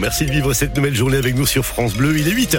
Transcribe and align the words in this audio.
Merci 0.00 0.26
de 0.26 0.32
vivre 0.32 0.54
cette 0.54 0.76
nouvelle 0.76 0.94
journée 0.94 1.16
avec 1.16 1.36
nous 1.36 1.46
sur 1.46 1.64
France 1.64 1.94
Bleu. 1.94 2.18
Il 2.18 2.28
est 2.28 2.32
8 2.32 2.56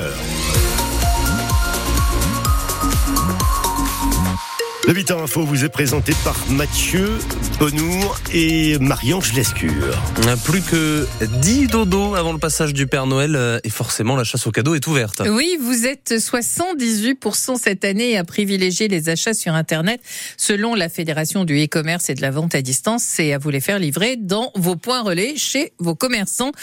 Le 4.87 4.93
8 4.93 5.11
h 5.11 5.21
Info 5.21 5.43
vous 5.43 5.65
est 5.65 5.69
présenté 5.69 6.13
par 6.23 6.37
Mathieu 6.49 7.09
Bonour 7.59 8.21
et 8.33 8.79
Marie-Ange 8.79 9.33
Lescure. 9.33 10.01
Plus 10.45 10.61
que 10.61 11.05
10 11.41 11.67
dodos 11.67 12.15
avant 12.15 12.31
le 12.31 12.39
passage 12.39 12.73
du 12.73 12.87
Père 12.87 13.05
Noël 13.05 13.35
euh, 13.35 13.59
et 13.65 13.69
forcément 13.69 14.15
la 14.15 14.23
chasse 14.23 14.47
aux 14.47 14.51
cadeaux 14.51 14.75
est 14.75 14.87
ouverte. 14.87 15.23
Oui, 15.29 15.57
vous 15.59 15.85
êtes 15.85 16.13
78% 16.13 17.59
cette 17.61 17.83
année 17.83 18.17
à 18.17 18.23
privilégier 18.23 18.87
les 18.87 19.09
achats 19.09 19.33
sur 19.33 19.55
Internet. 19.55 19.99
Selon 20.37 20.73
la 20.73 20.87
Fédération 20.87 21.43
du 21.43 21.61
e-commerce 21.61 22.09
et 22.09 22.13
de 22.13 22.21
la 22.21 22.31
vente 22.31 22.55
à 22.55 22.61
distance, 22.61 23.03
c'est 23.03 23.33
à 23.33 23.39
vous 23.39 23.49
les 23.49 23.59
faire 23.59 23.79
livrer 23.79 24.15
dans 24.15 24.53
vos 24.55 24.77
points 24.77 25.01
relais 25.01 25.33
chez 25.35 25.73
vos 25.79 25.95
commerçants. 25.95 26.53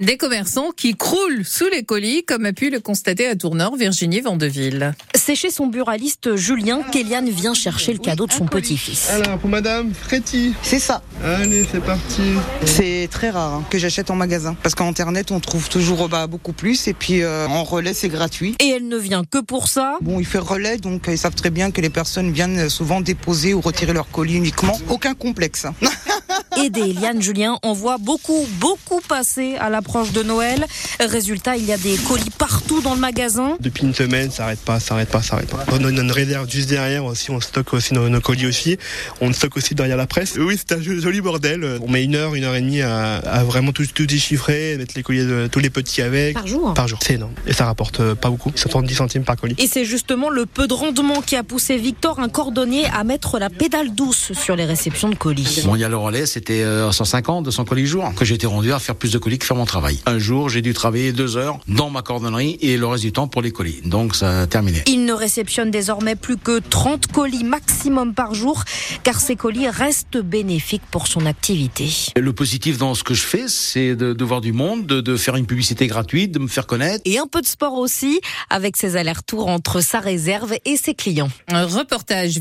Des 0.00 0.16
commerçants 0.16 0.70
qui 0.74 0.96
croulent 0.96 1.44
sous 1.44 1.68
les 1.68 1.82
colis, 1.82 2.24
comme 2.24 2.46
a 2.46 2.54
pu 2.54 2.70
le 2.70 2.80
constater 2.80 3.26
à 3.26 3.36
Tournord, 3.36 3.76
Virginie 3.76 4.22
Vandeville. 4.22 4.94
C'est 5.14 5.34
chez 5.34 5.50
son 5.50 5.66
buraliste 5.66 6.36
Julien 6.36 6.80
qu'Eliane 6.90 7.28
vient 7.28 7.52
chercher 7.52 7.73
le 7.92 7.98
cadeau 7.98 8.26
de 8.26 8.32
son 8.32 8.46
petit-fils. 8.46 9.10
Alors, 9.10 9.38
pour 9.38 9.50
Madame 9.50 9.92
Fréty. 9.92 10.54
C'est 10.62 10.78
ça. 10.78 11.02
Allez, 11.22 11.66
c'est 11.70 11.82
parti. 11.82 12.22
C'est 12.64 13.08
très 13.10 13.30
rare 13.30 13.54
hein, 13.54 13.64
que 13.70 13.78
j'achète 13.78 14.10
en 14.10 14.16
magasin. 14.16 14.56
Parce 14.62 14.74
qu'en 14.74 14.88
Internet, 14.88 15.30
on 15.30 15.40
trouve 15.40 15.68
toujours 15.68 16.08
bah, 16.08 16.26
beaucoup 16.26 16.52
plus. 16.52 16.88
Et 16.88 16.94
puis, 16.94 17.22
euh, 17.22 17.46
en 17.48 17.64
relais, 17.64 17.94
c'est 17.94 18.08
gratuit. 18.08 18.56
Et 18.60 18.68
elle 18.68 18.88
ne 18.88 18.96
vient 18.96 19.24
que 19.24 19.38
pour 19.38 19.68
ça. 19.68 19.98
Bon, 20.00 20.20
il 20.20 20.26
fait 20.26 20.38
relais, 20.38 20.78
donc 20.78 21.04
ils 21.08 21.18
savent 21.18 21.34
très 21.34 21.50
bien 21.50 21.70
que 21.70 21.80
les 21.80 21.90
personnes 21.90 22.30
viennent 22.32 22.68
souvent 22.68 23.00
déposer 23.00 23.54
ou 23.54 23.60
retirer 23.60 23.92
leur 23.92 24.08
colis 24.10 24.36
uniquement. 24.36 24.78
Aucun 24.88 25.14
complexe. 25.14 25.66
Aider 26.56 26.90
Eliane 26.90 27.20
Julien 27.20 27.58
en 27.62 27.72
voit 27.72 27.98
beaucoup, 27.98 28.46
beaucoup 28.58 29.00
passer 29.00 29.56
à 29.56 29.70
l'approche 29.70 30.12
de 30.12 30.22
Noël. 30.22 30.64
Résultat, 31.00 31.56
il 31.56 31.64
y 31.64 31.72
a 31.72 31.76
des 31.76 31.96
colis 31.96 32.30
partout 32.30 32.80
dans 32.80 32.94
le 32.94 33.00
magasin. 33.00 33.56
Depuis 33.60 33.82
une 33.82 33.94
semaine, 33.94 34.30
ça 34.30 34.44
n'arrête 34.44 34.60
pas, 34.60 34.78
ça 34.80 34.94
n'arrête 34.94 35.10
pas, 35.10 35.22
ça 35.22 35.36
n'arrête 35.36 35.50
pas. 35.50 35.64
On 35.72 35.84
a 35.84 35.90
une 35.90 36.12
réserve 36.12 36.48
juste 36.48 36.68
derrière 36.68 37.04
aussi, 37.04 37.30
on 37.30 37.40
stocke 37.40 37.74
aussi 37.74 37.94
nos, 37.94 38.20
colis 38.20 38.46
aussi. 38.46 38.78
On 39.20 39.32
stocke 39.32 39.56
aussi 39.56 39.74
derrière 39.74 39.96
la 39.96 40.06
presse. 40.06 40.34
Oui, 40.38 40.56
c'est 40.56 40.76
un 40.76 40.80
joli 40.80 41.20
bordel. 41.20 41.78
On 41.82 41.90
met 41.90 42.04
une 42.04 42.14
heure, 42.14 42.34
une 42.34 42.44
heure 42.44 42.54
et 42.54 42.60
demie 42.60 42.82
à, 42.82 43.42
vraiment 43.44 43.72
tout, 43.72 43.86
tout 43.86 44.06
déchiffrer, 44.06 44.76
mettre 44.78 44.94
les 44.96 45.02
colis 45.02 45.24
de 45.24 45.48
tous 45.50 45.60
les 45.60 45.70
petits 45.70 46.02
avec. 46.02 46.34
Par 46.34 46.46
jour 46.46 46.74
Par 46.74 46.88
jour. 46.88 46.98
C'est 47.02 47.14
énorme. 47.14 47.34
Et 47.46 47.52
ça 47.52 47.64
rapporte 47.66 48.00
euh, 48.00 48.14
pas 48.14 48.30
beaucoup. 48.30 48.52
70 48.54 48.94
centimes 48.94 49.24
par 49.24 49.36
colis. 49.36 49.56
Et 49.58 49.66
c'est 49.66 49.84
justement 49.84 50.30
le 50.30 50.46
peu 50.46 50.66
de 50.66 50.74
rendement 50.74 51.20
qui 51.20 51.36
a 51.36 51.42
poussé 51.42 51.76
Victor, 51.76 52.20
un 52.20 52.28
cordonnier, 52.28 52.86
à 52.94 53.04
mettre 53.04 53.38
la 53.38 53.50
pédale 53.50 53.94
douce 53.94 54.32
sur 54.32 54.56
les 54.56 54.64
réceptions 54.64 55.08
de 55.08 55.14
colis. 55.14 55.62
Bon, 55.64 55.74
il 55.74 55.80
y 55.80 55.84
a 55.84 55.88
le 55.88 55.96
relais, 55.96 56.26
c'était 56.46 56.92
150, 56.92 57.42
200 57.46 57.64
colis 57.64 57.86
jour, 57.86 58.12
que 58.14 58.30
été 58.30 58.46
rendu 58.46 58.70
à 58.72 58.78
faire 58.78 58.96
plus 58.96 59.12
de 59.12 59.18
colis 59.18 59.38
que 59.38 59.46
faire 59.46 59.56
mon 59.56 59.64
travail. 59.64 59.98
Un 60.04 60.18
jour, 60.18 60.50
j'ai 60.50 60.60
dû 60.60 60.74
travailler 60.74 61.12
deux 61.12 61.38
heures 61.38 61.58
dans 61.68 61.88
ma 61.88 62.02
cordonnerie 62.02 62.58
et 62.60 62.76
le 62.76 62.86
reste 62.86 63.04
du 63.04 63.12
temps 63.12 63.28
pour 63.28 63.40
les 63.40 63.50
colis. 63.50 63.80
Donc 63.84 64.14
ça 64.14 64.42
a 64.42 64.46
terminé. 64.46 64.82
Il 64.86 65.06
ne 65.06 65.14
réceptionne 65.14 65.70
désormais 65.70 66.16
plus 66.16 66.36
que 66.36 66.58
30 66.58 67.06
colis 67.06 67.44
maximum 67.44 68.12
par 68.12 68.34
jour, 68.34 68.64
car 69.04 69.20
ces 69.20 69.36
colis 69.36 69.68
restent 69.68 70.18
bénéfiques 70.18 70.82
pour 70.90 71.06
son 71.06 71.24
activité. 71.24 71.88
Le 72.16 72.32
positif 72.34 72.76
dans 72.76 72.94
ce 72.94 73.04
que 73.04 73.14
je 73.14 73.22
fais, 73.22 73.48
c'est 73.48 73.94
de, 73.96 74.24
voir 74.24 74.42
du 74.42 74.52
monde, 74.52 74.86
de, 74.86 75.00
de, 75.00 75.16
faire 75.16 75.36
une 75.36 75.46
publicité 75.46 75.86
gratuite, 75.86 76.32
de 76.32 76.40
me 76.40 76.48
faire 76.48 76.66
connaître. 76.66 77.00
Et 77.06 77.18
un 77.18 77.26
peu 77.26 77.40
de 77.40 77.46
sport 77.46 77.74
aussi, 77.74 78.20
avec 78.50 78.76
ses 78.76 78.96
allers-retours 78.96 79.48
entre 79.48 79.80
sa 79.80 80.00
réserve 80.00 80.54
et 80.66 80.76
ses 80.76 80.94
clients. 80.94 81.30
Un 81.48 81.64
reportage 81.64 82.38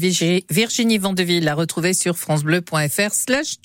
Virginie 0.49 0.97
Vandeville 0.97 1.47
a 1.47 1.55
retrouvé 1.55 1.93
sur 1.93 2.17
francebleu.fr 2.17 3.13
slash 3.13 3.61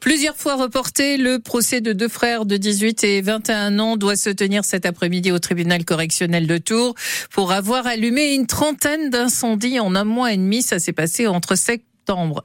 Plusieurs 0.00 0.36
fois 0.36 0.56
reporté, 0.56 1.16
le 1.16 1.38
procès 1.38 1.80
de 1.80 1.92
deux 1.92 2.08
frères 2.08 2.46
de 2.46 2.56
18 2.56 3.04
et 3.04 3.20
21 3.20 3.78
ans 3.78 3.96
doit 3.96 4.16
se 4.16 4.30
tenir 4.30 4.64
cet 4.64 4.86
après-midi 4.86 5.32
au 5.32 5.38
tribunal 5.38 5.84
correctionnel 5.84 6.46
de 6.46 6.58
Tours 6.58 6.94
pour 7.30 7.52
avoir 7.52 7.86
allumé 7.86 8.34
une 8.34 8.46
trentaine 8.46 9.10
d'incendies 9.10 9.80
en 9.80 9.94
un 9.94 10.04
mois 10.04 10.32
et 10.32 10.36
demi. 10.36 10.62
Ça 10.62 10.78
s'est 10.78 10.92
passé 10.92 11.26
entre 11.26 11.56
septembre 11.56 11.89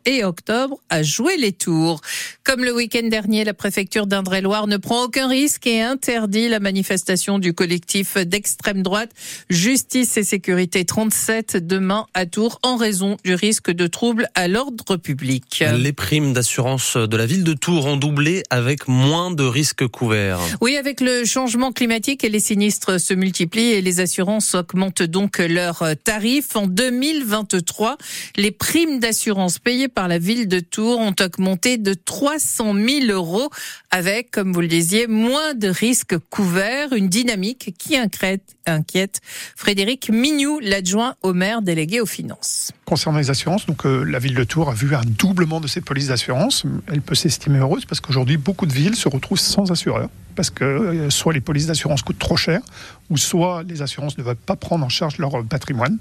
et 0.06 0.24
octobre 0.24 0.80
à 0.90 1.02
jouer 1.02 1.38
les 1.38 1.52
tours. 1.52 2.02
Comme 2.44 2.64
le 2.64 2.74
week-end 2.74 3.08
dernier, 3.08 3.44
la 3.44 3.56
préfecture 3.56 4.06
d'Indre-et-Loire 4.06 4.68
ne 4.68 4.78
prend 4.78 5.06
aucun 5.06 5.28
risque 5.28 5.66
et 5.66 5.82
interdit 5.82 6.50
la 6.50 6.60
manifestation 6.60 7.40
du 7.40 7.54
collectif 7.54 8.18
d'extrême 8.18 8.84
droite 8.84 9.10
Justice 9.50 10.18
et 10.18 10.24
Sécurité 10.24 10.86
37 10.86 11.58
demain 11.58 12.06
à 12.14 12.28
Tours 12.28 12.60
en 12.62 12.76
raison 12.76 13.18
du 13.24 13.34
risque 13.34 13.72
de 13.72 13.88
troubles 13.88 14.28
à 14.36 14.48
l'ordre 14.48 14.98
public. 14.98 15.64
Les 15.78 15.94
primes 15.94 16.34
d'assurance 16.34 16.96
de 16.96 17.18
la 17.18 17.26
ville 17.26 17.44
de 17.44 17.54
Tours 17.54 17.88
ont 17.88 17.98
doublé 17.98 18.44
avec 18.52 18.88
moins 18.88 19.32
de 19.32 19.44
risques 19.44 19.88
couverts. 19.88 20.40
Oui, 20.62 20.78
avec 20.78 21.02
le 21.02 21.26
changement 21.26 21.72
climatique 21.72 22.24
et 22.24 22.30
les 22.30 22.40
sinistres 22.40 23.00
se 23.00 23.16
multiplient 23.16 23.74
et 23.74 23.82
les 23.82 24.00
assurances 24.00 24.54
augmentent 24.54 25.02
donc 25.02 25.40
leurs 25.40 25.84
tarifs. 26.04 26.56
En 26.56 26.68
2023, 26.68 27.98
les 28.36 28.52
primes 28.52 29.00
d'assurance 29.00 29.55
payées 29.60 29.88
par 29.88 30.08
la 30.08 30.18
ville 30.18 30.48
de 30.48 30.60
Tours 30.60 31.00
ont 31.00 31.16
augmenté 31.20 31.78
de 31.78 31.94
300 31.94 32.74
000 32.74 33.06
euros 33.12 33.50
avec, 33.92 34.32
comme 34.32 34.54
vous 34.54 34.62
le 34.62 34.68
disiez, 34.68 35.08
moins 35.08 35.54
de 35.54 35.68
risques 35.68 36.18
couverts, 36.30 36.94
une 36.94 37.10
dynamique 37.10 37.74
qui 37.78 37.98
inquiète, 37.98 38.56
inquiète 38.66 39.22
Frédéric 39.56 40.10
Mignou, 40.10 40.60
l'adjoint 40.60 41.16
au 41.22 41.34
maire 41.34 41.62
délégué 41.62 42.02
aux 42.02 42.06
finances. 42.06 42.72
Concernant 42.86 43.18
les 43.18 43.32
assurances, 43.32 43.66
donc 43.66 43.86
euh, 43.86 44.04
la 44.04 44.20
ville 44.20 44.36
de 44.36 44.44
Tours 44.44 44.70
a 44.70 44.74
vu 44.74 44.94
un 44.96 45.02
doublement 45.02 45.60
de 45.60 45.68
ses 45.68 45.82
polices 45.82 46.10
d'assurance. 46.10 46.66
Elle 46.88 47.02
peut 47.02 47.16
s'estimer 47.16 47.58
heureuse 47.58 47.86
parce 47.86 48.00
qu'aujourd'hui 48.00 48.38
beaucoup 48.38 48.68
de 48.68 48.74
villes 48.74 48.96
se 48.96 49.10
retrouvent 49.10 49.40
sans 49.40 49.72
assureur 49.72 50.08
parce 50.36 50.50
que 50.50 50.64
euh, 50.64 51.10
soit 51.10 51.34
les 51.34 51.42
polices 51.42 51.68
d'assurance 51.68 52.02
coûtent 52.04 52.20
trop 52.20 52.38
cher, 52.38 52.62
ou 53.10 53.18
soit 53.18 53.64
les 53.64 53.82
assurances 53.82 54.18
ne 54.18 54.24
veulent 54.24 54.36
pas 54.36 54.56
prendre 54.56 54.86
en 54.86 54.90
charge 54.90 55.18
leur 55.18 55.44
patrimoine. 55.46 55.98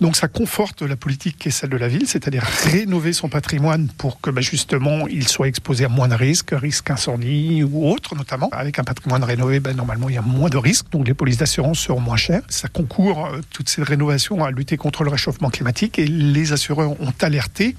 Donc 0.00 0.16
ça 0.16 0.28
conforte 0.28 0.82
la 0.82 0.96
politique 0.96 1.38
qui 1.38 1.48
est 1.48 1.50
celle 1.50 1.70
de 1.70 1.76
la 1.76 1.88
ville, 1.88 2.06
c'est-à-dire 2.06 2.42
rénover 2.42 3.12
son 3.12 3.28
patrimoine 3.28 3.88
pour 3.98 4.20
que 4.20 4.30
bah, 4.30 4.40
justement 4.40 5.06
il 5.08 5.26
soit 5.28 5.48
exposé 5.48 5.84
à 5.84 5.88
moins 5.88 6.08
de 6.08 6.14
risques, 6.14 6.50
risques 6.52 6.90
incendie 6.90 7.62
ou 7.62 7.88
autres 7.88 8.14
notamment. 8.14 8.48
Avec 8.52 8.78
un 8.78 8.84
patrimoine 8.84 9.24
rénové, 9.24 9.60
bah, 9.60 9.72
normalement 9.72 10.08
il 10.08 10.14
y 10.14 10.18
a 10.18 10.22
moins 10.22 10.50
de 10.50 10.58
risques, 10.58 10.90
donc 10.90 11.06
les 11.06 11.14
polices 11.14 11.38
d'assurance 11.38 11.78
seront 11.78 12.00
moins 12.00 12.16
chères. 12.16 12.42
Ça 12.48 12.68
concourt, 12.68 13.26
euh, 13.26 13.40
toutes 13.50 13.68
ces 13.68 13.82
rénovations, 13.82 14.44
à 14.44 14.50
lutter 14.50 14.76
contre 14.76 15.04
le 15.04 15.10
réchauffement 15.10 15.50
climatique 15.50 15.98
et 15.98 16.06
les 16.20 16.52
assureurs 16.52 16.92
ont 17.00 17.12
alerté, 17.20 17.74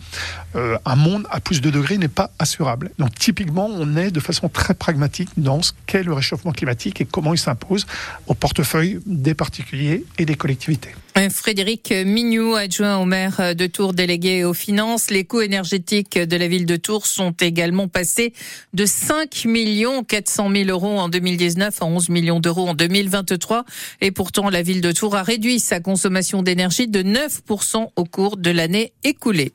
euh, 0.56 0.78
un 0.85 0.96
monde 0.96 1.28
à 1.29 1.40
plus 1.40 1.62
de 1.62 1.69
degrés 1.69 1.97
n'est 1.97 2.07
pas 2.07 2.31
assurable. 2.40 2.91
Donc 2.97 3.13
typiquement 3.16 3.69
on 3.72 3.96
est 3.96 4.12
de 4.12 4.19
façon 4.19 4.50
très 4.50 4.74
pragmatique 4.74 5.29
dans 5.38 5.62
ce 5.62 5.72
qu'est 5.85 6.03
le 6.03 6.13
réchauffement 6.13 6.52
climatique 6.52 7.00
et 7.02 7.06
comment 7.06 7.34
il 7.34 7.38
s'impose 7.38 7.85
au 8.28 8.34
portefeuille 8.34 9.00
des 9.06 9.34
particuliers 9.34 10.03
et 10.18 10.25
des 10.25 10.35
collectivités. 10.35 10.96
Frédéric 11.30 11.92
Mignou, 11.92 12.56
adjoint 12.56 12.98
au 12.98 13.06
maire 13.06 13.54
de 13.54 13.68
Tours 13.68 13.94
délégué 13.94 14.46
aux 14.46 14.54
finances. 14.54 15.12
Les 15.12 15.26
coûts 15.26 15.42
énergétiques 15.42 16.18
de 16.18 16.38
la 16.38 16.48
ville 16.48 16.66
de 16.66 16.78
Tours 16.78 17.06
sont 17.06 17.32
également 17.42 17.90
passés 17.90 18.34
de 18.74 18.86
5 18.86 19.46
millions 19.46 20.04
400 20.04 20.50
000 20.52 20.70
euros 20.70 21.00
en 21.00 21.10
2019 21.10 21.82
à 21.82 21.86
11 21.86 22.10
millions 22.10 22.40
d'euros 22.40 22.70
en 22.70 22.74
2023. 22.74 23.66
Et 24.00 24.12
pourtant, 24.12 24.50
la 24.50 24.62
ville 24.62 24.80
de 24.80 24.92
Tours 24.92 25.16
a 25.16 25.24
réduit 25.24 25.60
sa 25.60 25.80
consommation 25.80 26.44
d'énergie 26.44 26.88
de 26.88 27.04
9% 27.04 27.90
au 27.96 28.04
cours 28.06 28.38
de 28.38 28.50
l'année 28.50 28.94
écoulée. 29.04 29.52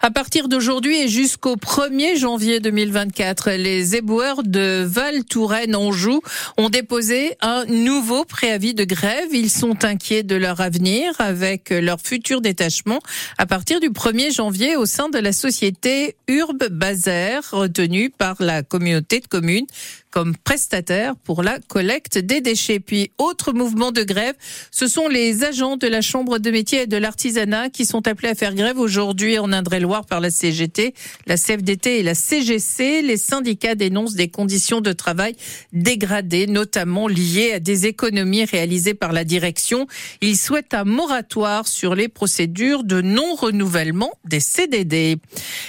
À 0.00 0.10
partir 0.10 0.48
d'aujourd'hui 0.48 1.02
et 1.02 1.08
jusqu'au 1.08 1.56
1er 1.56 2.18
janvier 2.18 2.60
2024, 2.60 3.50
les 3.52 3.96
éboueurs 3.96 4.42
de 4.42 4.84
Val-Touraine-Anjou 4.84 6.22
ont 6.56 6.70
déposé 6.70 7.36
un 7.42 7.66
nouveau 7.66 8.24
préavis 8.24 8.74
de 8.74 8.84
grève. 8.84 9.28
Ils 9.32 9.50
sont 9.50 9.84
inquiets 9.84 10.22
de 10.22 10.34
leur 10.34 10.60
avenir 10.60 10.93
avec 11.18 11.70
leur 11.70 12.00
futur 12.00 12.40
détachement 12.40 13.00
à 13.38 13.46
partir 13.46 13.80
du 13.80 13.90
1er 13.90 14.34
janvier 14.34 14.76
au 14.76 14.86
sein 14.86 15.08
de 15.08 15.18
la 15.18 15.32
société 15.32 16.16
Urbe 16.28 16.68
Bazer, 16.70 17.42
retenue 17.50 18.10
par 18.10 18.36
la 18.40 18.62
communauté 18.62 19.20
de 19.20 19.26
communes 19.26 19.66
comme 20.14 20.36
prestataire 20.36 21.16
pour 21.16 21.42
la 21.42 21.58
collecte 21.58 22.18
des 22.18 22.40
déchets. 22.40 22.78
Puis, 22.78 23.10
autre 23.18 23.52
mouvement 23.52 23.90
de 23.90 24.04
grève, 24.04 24.36
ce 24.70 24.86
sont 24.86 25.08
les 25.08 25.42
agents 25.42 25.76
de 25.76 25.88
la 25.88 26.02
Chambre 26.02 26.38
de 26.38 26.52
métier 26.52 26.82
et 26.82 26.86
de 26.86 26.96
l'artisanat 26.96 27.68
qui 27.68 27.84
sont 27.84 28.06
appelés 28.06 28.28
à 28.28 28.36
faire 28.36 28.54
grève 28.54 28.78
aujourd'hui 28.78 29.40
en 29.40 29.52
Indre-et-Loire 29.52 30.06
par 30.06 30.20
la 30.20 30.30
CGT, 30.30 30.94
la 31.26 31.36
CFDT 31.36 31.98
et 31.98 32.02
la 32.04 32.14
CGC. 32.14 33.02
Les 33.02 33.16
syndicats 33.16 33.74
dénoncent 33.74 34.14
des 34.14 34.28
conditions 34.28 34.80
de 34.80 34.92
travail 34.92 35.34
dégradées, 35.72 36.46
notamment 36.46 37.08
liées 37.08 37.54
à 37.54 37.58
des 37.58 37.88
économies 37.88 38.44
réalisées 38.44 38.94
par 38.94 39.12
la 39.12 39.24
direction. 39.24 39.88
Ils 40.20 40.36
souhaitent 40.36 40.74
un 40.74 40.84
moratoire 40.84 41.66
sur 41.66 41.96
les 41.96 42.06
procédures 42.06 42.84
de 42.84 43.00
non-renouvellement 43.00 44.12
des 44.24 44.38
CDD. 44.38 45.16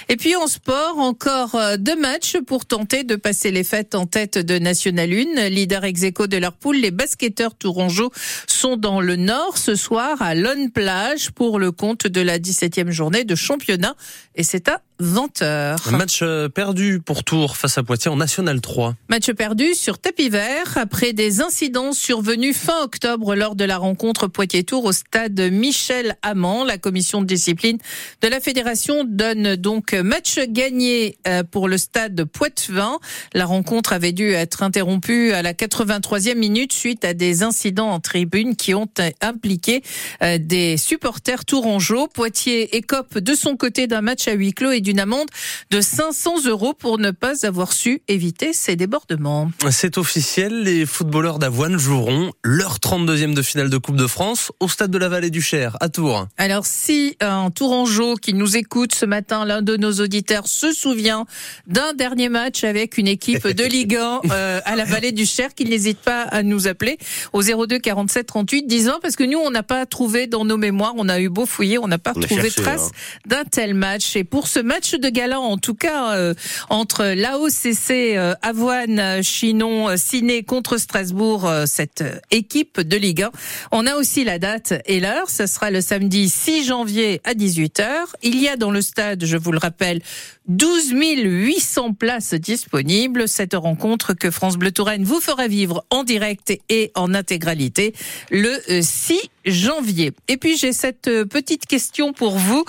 Et 0.08 0.16
puis 0.16 0.36
en 0.36 0.46
sport, 0.46 0.98
encore 0.98 1.56
euh, 1.56 1.76
deux 1.78 1.96
matchs 1.96 2.36
pour 2.46 2.64
tenter 2.64 3.02
de 3.02 3.16
passer 3.16 3.50
les 3.50 3.64
fêtes 3.64 3.96
en 3.96 4.06
tête 4.06 4.35
de 4.38 4.58
National 4.58 5.10
1. 5.12 5.48
Leader 5.48 5.84
ex 5.84 6.00
de 6.00 6.36
leur 6.36 6.52
poule, 6.52 6.76
les 6.76 6.90
basketteurs 6.90 7.54
tourangeaux 7.54 8.10
sont 8.46 8.76
dans 8.76 9.00
le 9.00 9.16
nord 9.16 9.58
ce 9.58 9.74
soir 9.74 10.20
à 10.22 10.34
Lone 10.34 10.70
Plage 10.70 11.30
pour 11.30 11.58
le 11.58 11.72
compte 11.72 12.06
de 12.06 12.20
la 12.20 12.38
17e 12.38 12.90
journée 12.90 13.24
de 13.24 13.34
championnat. 13.34 13.94
Et 14.34 14.42
c'est 14.42 14.68
à 14.68 14.80
20h. 15.00 15.90
Match 15.90 16.20
euh, 16.22 16.48
perdu 16.48 17.00
pour 17.04 17.22
Tours 17.22 17.56
face 17.56 17.76
à 17.76 17.82
Poitiers 17.82 18.10
en 18.10 18.16
National 18.16 18.60
3. 18.60 18.94
Match 19.08 19.30
perdu 19.32 19.74
sur 19.74 19.98
tapis 19.98 20.30
vert 20.30 20.76
après 20.76 21.12
des 21.12 21.42
incidents 21.42 21.92
survenus 21.92 22.56
fin 22.56 22.82
octobre 22.82 23.34
lors 23.34 23.56
de 23.56 23.64
la 23.64 23.76
rencontre 23.76 24.26
Poitiers-Tours 24.26 24.84
au 24.86 24.92
stade 24.92 25.38
Michel 25.52 26.16
Amand. 26.22 26.64
La 26.64 26.78
commission 26.78 27.20
de 27.20 27.26
discipline 27.26 27.78
de 28.22 28.28
la 28.28 28.40
fédération 28.40 29.04
donne 29.04 29.56
donc 29.56 29.92
match 29.92 30.38
gagné 30.48 31.18
euh, 31.28 31.42
pour 31.42 31.68
le 31.68 31.76
stade 31.76 32.24
Poitevin. 32.24 32.98
La 33.34 33.44
rencontre 33.44 33.92
avait 33.92 34.12
dû 34.12 34.30
être 34.30 34.62
interrompue 34.62 35.32
à 35.32 35.42
la 35.42 35.52
83e 35.52 36.36
minute 36.36 36.72
suite 36.72 37.04
à 37.04 37.12
des 37.12 37.42
incidents 37.42 37.90
en 37.90 38.00
tribune 38.00 38.56
qui 38.56 38.74
ont 38.74 38.88
impliqué 39.20 39.82
euh, 40.22 40.38
des 40.40 40.78
supporters 40.78 41.44
tourangeaux. 41.44 42.06
Poitiers 42.06 42.76
écope 42.76 43.18
de 43.18 43.34
son 43.34 43.56
côté 43.56 43.86
d'un 43.86 44.00
match 44.00 44.26
à 44.28 44.32
huis 44.32 44.54
clos 44.54 44.72
et 44.72 44.85
d'une 44.86 45.00
amende 45.00 45.26
de 45.70 45.80
500 45.80 46.46
euros 46.46 46.72
pour 46.72 46.98
ne 46.98 47.10
pas 47.10 47.44
avoir 47.44 47.72
su 47.72 48.02
éviter 48.06 48.52
ces 48.52 48.76
débordements. 48.76 49.50
C'est 49.70 49.98
officiel, 49.98 50.62
les 50.62 50.86
footballeurs 50.86 51.40
d'Avoine 51.40 51.76
joueront 51.76 52.32
leur 52.44 52.78
32e 52.78 53.34
de 53.34 53.42
finale 53.42 53.68
de 53.68 53.78
Coupe 53.78 53.96
de 53.96 54.06
France 54.06 54.52
au 54.60 54.68
stade 54.68 54.92
de 54.92 54.98
la 54.98 55.08
Vallée 55.08 55.30
du 55.30 55.42
Cher, 55.42 55.76
à 55.80 55.88
Tours. 55.88 56.28
Alors 56.36 56.66
si 56.66 57.16
un 57.20 57.50
Tourangeau 57.50 58.14
qui 58.14 58.32
nous 58.32 58.56
écoute 58.56 58.94
ce 58.94 59.06
matin, 59.06 59.44
l'un 59.44 59.60
de 59.60 59.76
nos 59.76 59.94
auditeurs 59.94 60.46
se 60.46 60.70
souvient 60.70 61.26
d'un 61.66 61.92
dernier 61.92 62.28
match 62.28 62.62
avec 62.62 62.96
une 62.96 63.08
équipe 63.08 63.48
de 63.48 63.64
Ligue 63.76 63.96
1 63.96 64.20
euh, 64.30 64.60
à 64.64 64.76
la 64.76 64.84
Vallée 64.84 65.10
du 65.10 65.26
Cher, 65.26 65.52
qu'il 65.52 65.70
n'hésite 65.70 65.98
pas 65.98 66.22
à 66.22 66.44
nous 66.44 66.68
appeler 66.68 66.96
au 67.32 67.42
02 67.42 67.80
47 67.80 68.24
38 68.24 68.68
10 68.68 68.88
ans, 68.90 68.98
parce 69.02 69.16
que 69.16 69.24
nous 69.24 69.38
on 69.38 69.50
n'a 69.50 69.64
pas 69.64 69.84
trouvé 69.84 70.28
dans 70.28 70.44
nos 70.44 70.56
mémoires, 70.56 70.94
on 70.96 71.08
a 71.08 71.18
eu 71.18 71.28
beau 71.28 71.44
fouiller, 71.44 71.78
on 71.78 71.88
n'a 71.88 71.98
pas 71.98 72.14
trouvé 72.14 72.50
trace 72.52 72.90
hein. 72.90 73.20
d'un 73.26 73.44
tel 73.44 73.74
match. 73.74 74.14
Et 74.14 74.22
pour 74.22 74.46
ce 74.46 74.60
match 74.60 74.75
de 74.76 75.08
gala, 75.08 75.40
en 75.40 75.56
tout 75.56 75.74
cas 75.74 76.14
euh, 76.14 76.34
entre 76.68 77.04
l'AOCC, 77.04 77.90
euh, 77.90 78.34
Avoine, 78.42 79.22
Chinon, 79.22 79.96
Ciné 79.96 80.42
contre 80.42 80.76
Strasbourg, 80.76 81.48
euh, 81.48 81.64
cette 81.66 82.04
équipe 82.30 82.82
de 82.82 82.96
Ligue 82.96 83.22
1. 83.22 83.30
On 83.72 83.86
a 83.86 83.94
aussi 83.94 84.22
la 84.22 84.38
date 84.38 84.74
et 84.84 85.00
l'heure. 85.00 85.30
Ce 85.30 85.46
sera 85.46 85.70
le 85.70 85.80
samedi 85.80 86.28
6 86.28 86.64
janvier 86.66 87.22
à 87.24 87.32
18h. 87.32 87.88
Il 88.22 88.38
y 88.38 88.48
a 88.48 88.56
dans 88.56 88.70
le 88.70 88.82
stade, 88.82 89.24
je 89.24 89.38
vous 89.38 89.50
le 89.50 89.58
rappelle, 89.58 90.02
12 90.48 90.92
800 90.92 91.94
places 91.94 92.34
disponibles. 92.34 93.28
Cette 93.28 93.54
rencontre 93.54 94.12
que 94.12 94.30
France 94.30 94.58
Bleu 94.58 94.72
Touraine 94.72 95.04
vous 95.04 95.20
fera 95.20 95.48
vivre 95.48 95.86
en 95.88 96.04
direct 96.04 96.52
et 96.68 96.92
en 96.94 97.14
intégralité 97.14 97.94
le 98.30 98.58
6 98.82 99.18
janvier. 99.46 100.12
Et 100.28 100.36
puis 100.36 100.56
j'ai 100.56 100.72
cette 100.72 101.10
petite 101.24 101.66
question 101.66 102.12
pour 102.12 102.36
vous. 102.36 102.64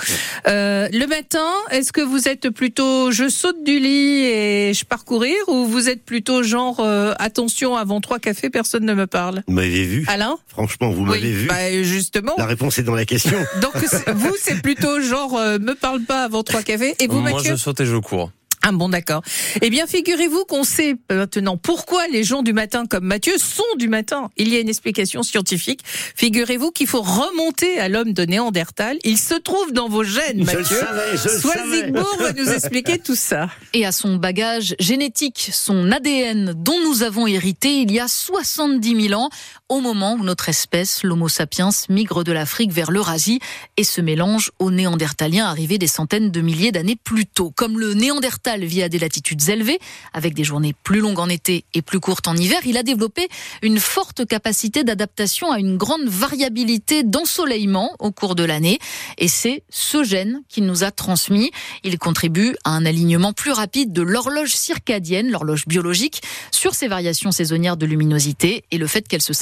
Euh, 0.47 0.87
le 0.91 1.05
matin, 1.07 1.49
est-ce 1.71 1.91
que 1.91 2.01
vous 2.01 2.27
êtes 2.27 2.49
plutôt 2.49 3.11
je 3.11 3.29
saute 3.29 3.63
du 3.63 3.79
lit 3.79 4.23
et 4.25 4.73
je 4.73 4.85
pars 4.85 5.05
courir 5.05 5.35
ou 5.47 5.65
vous 5.65 5.89
êtes 5.89 6.03
plutôt 6.03 6.43
genre 6.43 6.79
euh, 6.79 7.13
attention 7.19 7.75
avant 7.75 8.01
trois 8.01 8.19
cafés 8.19 8.49
personne 8.49 8.85
ne 8.85 8.93
me 8.93 9.07
parle? 9.07 9.43
Vous 9.47 9.53
m'avez 9.53 9.83
vu 9.83 10.05
Alain? 10.07 10.37
Franchement, 10.47 10.89
vous 10.89 11.05
m'avez 11.05 11.31
vu 11.31 11.47
bah, 11.47 11.83
Justement. 11.83 12.33
La 12.37 12.45
réponse 12.45 12.77
est 12.77 12.83
dans 12.83 12.95
la 12.95 13.05
question. 13.05 13.37
Donc 13.61 13.73
vous 14.15 14.35
c'est 14.39 14.61
plutôt 14.61 15.01
genre 15.01 15.35
euh, 15.37 15.59
me 15.59 15.73
parle 15.73 16.01
pas 16.03 16.23
avant 16.23 16.43
trois 16.43 16.63
cafés 16.63 16.95
et 16.99 17.07
vous 17.07 17.19
Moi 17.19 17.31
Mathieu? 17.31 17.51
je 17.51 17.55
saute 17.55 17.79
et 17.81 17.85
je 17.85 17.97
cours. 17.97 18.31
Ah 18.69 18.73
bon, 18.73 18.89
d'accord. 18.89 19.21
Eh 19.61 19.69
bien, 19.69 19.87
figurez-vous 19.87 20.43
qu'on 20.43 20.65
sait 20.65 20.95
maintenant 21.09 21.55
pourquoi 21.55 22.05
les 22.09 22.25
gens 22.25 22.43
du 22.43 22.51
matin 22.51 22.85
comme 22.85 23.05
Mathieu 23.05 23.37
sont 23.37 23.63
du 23.77 23.87
matin. 23.87 24.29
Il 24.35 24.53
y 24.53 24.57
a 24.57 24.59
une 24.59 24.67
explication 24.67 25.23
scientifique. 25.23 25.79
Figurez-vous 25.85 26.71
qu'il 26.71 26.87
faut 26.87 27.01
remonter 27.01 27.79
à 27.79 27.87
l'homme 27.87 28.11
de 28.11 28.25
Néandertal. 28.25 28.97
Il 29.05 29.17
se 29.17 29.35
trouve 29.35 29.71
dans 29.71 29.87
vos 29.87 30.03
gènes, 30.03 30.43
Mathieu. 30.43 30.65
Je 30.69 30.73
le 30.73 30.79
savais, 30.81 31.17
je 31.17 31.29
le 31.29 31.39
Swazigbourg 31.39 32.17
va 32.19 32.33
nous 32.33 32.49
expliquer 32.49 32.97
tout 33.05 33.15
ça. 33.15 33.49
Et 33.71 33.85
à 33.85 33.93
son 33.93 34.17
bagage 34.17 34.75
génétique, 34.79 35.49
son 35.53 35.89
ADN 35.89 36.53
dont 36.53 36.79
nous 36.83 37.03
avons 37.03 37.25
hérité 37.25 37.79
il 37.79 37.93
y 37.93 38.01
a 38.01 38.09
70 38.09 39.07
000 39.07 39.17
ans, 39.17 39.29
au 39.69 39.81
moment 39.81 40.13
où 40.13 40.23
notre 40.23 40.47
espèce, 40.47 41.03
l'Homo 41.03 41.27
sapiens, 41.27 41.69
migre 41.89 42.23
de 42.23 42.31
l'Afrique 42.31 42.71
vers 42.71 42.89
l'Eurasie 42.89 43.39
et 43.75 43.83
se 43.83 43.99
mélange 43.99 44.51
aux 44.59 44.71
Néandertaliens 44.71 45.45
arrivés 45.45 45.77
des 45.77 45.87
centaines 45.87 46.31
de 46.31 46.39
milliers 46.39 46.71
d'années 46.71 46.95
plus 46.95 47.25
tôt. 47.25 47.51
Comme 47.55 47.77
le 47.77 47.93
Néandertal 47.93 48.63
vit 48.63 48.81
à 48.81 48.89
des 48.89 48.99
latitudes 48.99 49.49
élevées, 49.49 49.79
avec 50.13 50.33
des 50.33 50.45
journées 50.45 50.73
plus 50.83 51.01
longues 51.01 51.19
en 51.19 51.27
été 51.27 51.65
et 51.73 51.81
plus 51.81 51.99
courtes 51.99 52.29
en 52.29 52.35
hiver, 52.37 52.59
il 52.65 52.77
a 52.77 52.83
développé 52.83 53.27
une 53.61 53.79
forte 53.79 54.25
capacité 54.25 54.85
d'adaptation 54.85 55.51
à 55.51 55.59
une 55.59 55.75
grande 55.75 56.07
variabilité 56.07 57.03
d'ensoleillement 57.03 57.93
au 57.99 58.11
cours 58.11 58.35
de 58.35 58.43
l'année. 58.43 58.79
Et 59.17 59.27
c'est 59.27 59.63
ce 59.69 60.03
gène 60.03 60.43
qu'il 60.47 60.65
nous 60.65 60.85
a 60.85 60.91
transmis. 60.91 61.51
Il 61.83 61.99
contribue 61.99 62.55
à 62.63 62.69
un 62.71 62.85
alignement 62.85 63.33
plus 63.33 63.51
rapide 63.51 63.91
de 63.91 64.01
l'horloge 64.01 64.55
circadienne, 64.55 65.29
l'horloge 65.29 65.67
biologique, 65.67 66.21
sur 66.51 66.73
ces 66.73 66.87
variations 66.87 67.33
saisonnières 67.33 67.75
de 67.75 67.85
luminosité 67.85 68.63
et 68.71 68.77
le 68.77 68.87
fait 68.87 69.05
qu'elle 69.07 69.21
se 69.21 69.33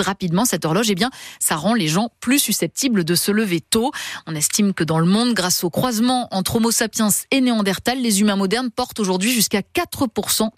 rapidement, 0.00 0.44
cette 0.44 0.64
horloge, 0.64 0.90
eh 0.90 0.94
bien, 0.94 1.10
ça 1.40 1.56
rend 1.56 1.74
les 1.74 1.88
gens 1.88 2.10
plus 2.20 2.38
susceptibles 2.38 3.04
de 3.04 3.14
se 3.14 3.30
lever 3.30 3.60
tôt. 3.60 3.92
On 4.26 4.34
estime 4.34 4.74
que 4.74 4.84
dans 4.84 4.98
le 4.98 5.06
monde, 5.06 5.34
grâce 5.34 5.64
au 5.64 5.70
croisement 5.70 6.28
entre 6.30 6.56
Homo 6.56 6.70
sapiens 6.70 7.08
et 7.30 7.40
Néandertal, 7.40 8.00
les 8.00 8.20
humains 8.20 8.36
modernes 8.36 8.70
portent 8.70 9.00
aujourd'hui 9.00 9.32
jusqu'à 9.32 9.60
4% 9.60 10.50